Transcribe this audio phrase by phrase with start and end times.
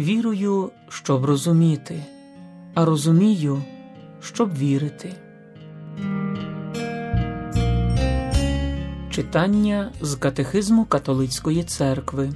[0.00, 2.02] Вірую, щоб розуміти,
[2.74, 3.62] а розумію,
[4.20, 5.14] щоб вірити.
[9.10, 12.32] Читання з Катехизму Католицької церкви.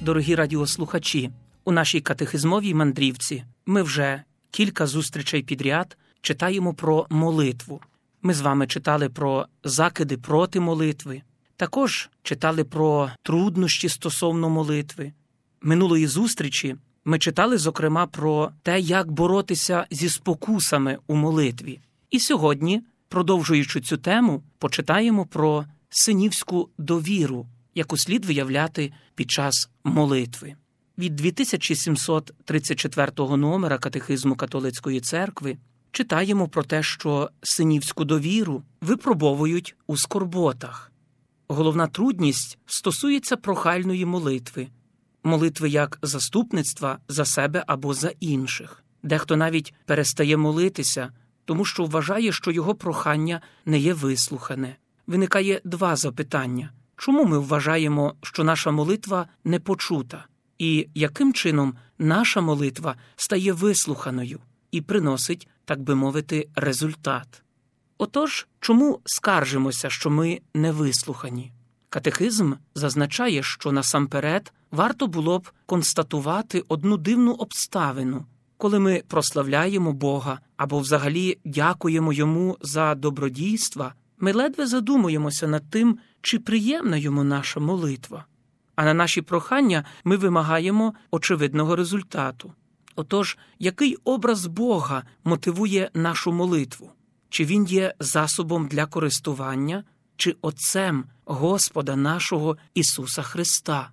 [0.00, 1.30] Дорогі радіослухачі.
[1.64, 7.80] У нашій катехизмовій мандрівці ми вже кілька зустрічей підряд читаємо про молитву.
[8.22, 11.22] Ми з вами читали про закиди проти молитви,
[11.60, 15.12] також читали про труднощі стосовно молитви.
[15.62, 21.80] Минулої зустрічі ми читали, зокрема, про те, як боротися зі спокусами у молитві.
[22.10, 30.54] І сьогодні, продовжуючи цю тему, почитаємо про синівську довіру, яку слід виявляти під час молитви.
[30.98, 35.56] Від 2734 номера Катехизму Католицької церкви
[35.92, 40.89] читаємо про те, що синівську довіру випробовують у скорботах.
[41.52, 44.68] Головна трудність стосується прохальної молитви,
[45.24, 48.84] молитви як заступництва за себе або за інших.
[49.02, 51.12] Дехто навіть перестає молитися,
[51.44, 54.76] тому що вважає, що його прохання не є вислухане.
[55.06, 60.24] Виникає два запитання чому ми вважаємо, що наша молитва не почута?
[60.58, 64.40] і яким чином наша молитва стає вислуханою
[64.70, 67.42] і приносить, так би мовити, результат.
[68.02, 71.52] Отож, чому скаржимося, що ми не вислухані?
[71.88, 80.40] Катехизм зазначає, що насамперед варто було б констатувати одну дивну обставину, коли ми прославляємо Бога
[80.56, 87.60] або взагалі дякуємо йому за добродійства, ми ледве задумуємося над тим, чи приємна йому наша
[87.60, 88.24] молитва
[88.80, 92.52] а на наші прохання ми вимагаємо очевидного результату.
[92.96, 96.90] Отож, який образ Бога мотивує нашу молитву?
[97.30, 99.84] Чи він є засобом для користування,
[100.16, 103.90] чи Отцем Господа нашого Ісуса Христа?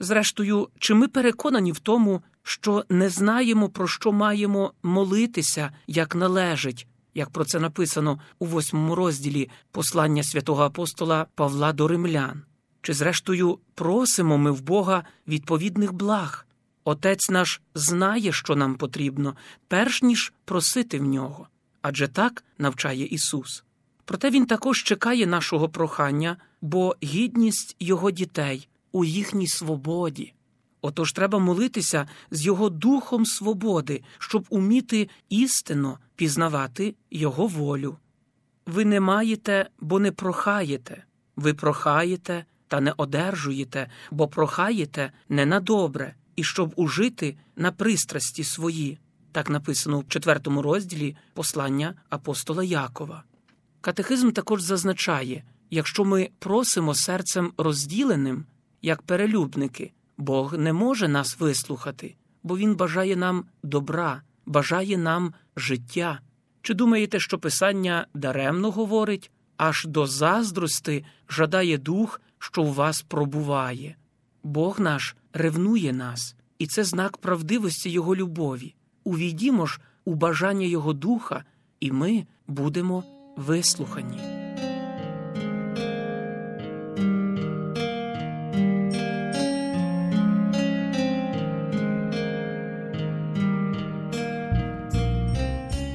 [0.00, 6.86] Зрештою, чи ми переконані в тому, що не знаємо, про що маємо молитися, як належить,
[7.14, 12.42] як про це написано у восьмому розділі послання святого апостола Павла до римлян?
[12.82, 16.46] Чи, зрештою, просимо ми в Бога відповідних благ?
[16.84, 19.36] Отець наш знає, що нам потрібно,
[19.68, 21.48] перш ніж просити в нього,
[21.82, 23.64] адже так навчає Ісус.
[24.04, 30.34] Проте Він також чекає нашого прохання, бо гідність Його дітей у їхній свободі.
[30.82, 37.96] Отож треба молитися з Його духом свободи, щоб уміти істинно пізнавати Його волю.
[38.66, 41.04] Ви не маєте, бо не прохаєте,
[41.36, 48.44] ви прохаєте, та не одержуєте, бо прохаєте не на добре, і щоб ужити на пристрасті
[48.44, 48.98] свої.
[49.32, 53.22] Так написано в четвертому розділі послання апостола Якова.
[53.80, 58.44] Катехизм також зазначає якщо ми просимо серцем розділеним,
[58.82, 66.20] як перелюбники, Бог не може нас вислухати, бо Він бажає нам добра, бажає нам життя.
[66.62, 73.96] Чи думаєте, що Писання даремно говорить, аж до заздрости жадає дух, що у вас пробуває.
[74.42, 78.74] Бог наш ревнує нас, і це знак правдивості Його любові.
[79.04, 81.44] Увійдімо ж у бажання Його духа,
[81.80, 83.04] і ми будемо
[83.36, 84.40] вислухані.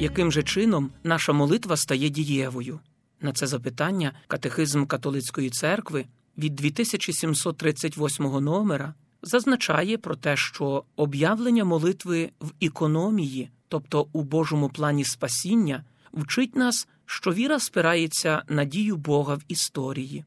[0.00, 2.80] Яким же чином наша молитва стає дієвою?
[3.20, 6.04] На це запитання катехизм католицької церкви
[6.38, 15.04] від 2738 номера зазначає про те, що об'явлення молитви в економії, тобто у Божому плані
[15.04, 20.24] спасіння, вчить нас, що віра спирається на дію Бога в історії.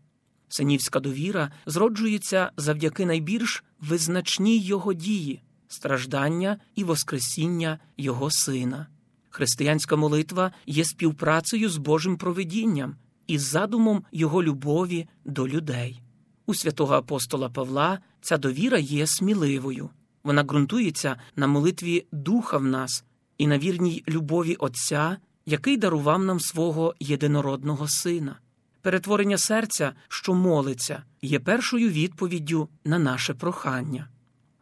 [0.49, 8.87] Синівська довіра зроджується завдяки найбільш визначній його дії, страждання і воскресіння Його Сина.
[9.29, 12.95] Християнська молитва є співпрацею з Божим провидінням
[13.27, 16.01] із задумом його любові до людей.
[16.51, 19.89] У святого апостола Павла ця довіра є сміливою.
[20.23, 23.03] Вона ґрунтується на молитві Духа в нас
[23.37, 28.39] і на вірній любові Отця, який дарував нам свого єдинородного Сина.
[28.81, 34.07] Перетворення серця, що молиться, є першою відповіддю на наше прохання.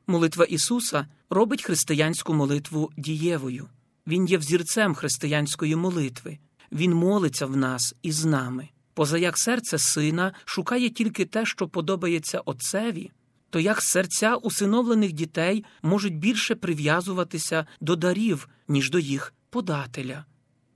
[0.08, 3.68] Молитва Ісуса робить християнську молитву дієвою.
[4.08, 6.38] Він є взірцем християнської молитви,
[6.72, 8.70] Він молиться в нас і з нами.
[9.00, 13.12] Поза як серце сина шукає тільки те, що подобається отцеві,
[13.50, 20.26] то як серця усиновлених дітей можуть більше прив'язуватися до дарів, ніж до їх подателя.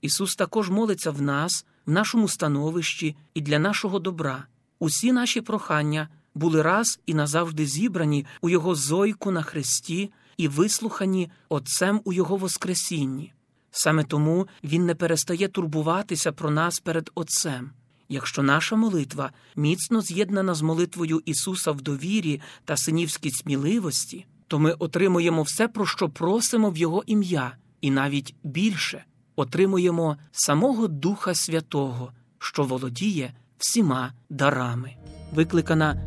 [0.02, 4.46] Ісус також молиться в нас, в нашому становищі і для нашого добра.
[4.80, 11.32] Усі наші прохання були раз і назавжди зібрані у Його зойку на хресті і вислухані
[11.50, 13.34] Отцем у Його Воскресінні.
[13.72, 17.72] Саме тому Він не перестає турбуватися про нас перед Отцем.
[18.14, 24.72] Якщо наша молитва міцно з'єднана з молитвою Ісуса в довірі та синівській сміливості, то ми
[24.72, 29.04] отримуємо все, про що просимо в Його ім'я, і навіть більше
[29.36, 34.96] отримуємо самого Духа Святого, що володіє всіма дарами.
[35.34, 36.02] Викликана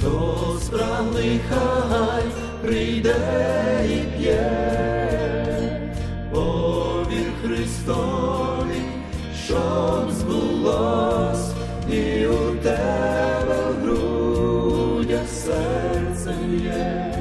[0.00, 0.60] То
[1.48, 2.24] хай
[2.62, 3.16] прийде
[3.90, 5.92] і п'є,
[6.32, 8.15] повір збудити.
[16.64, 17.12] je,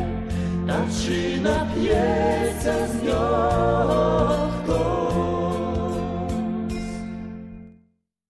[0.67, 2.87] tačina pjeca